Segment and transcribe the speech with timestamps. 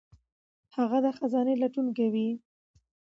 [0.77, 2.27] هغه د خزانې لټون کوي.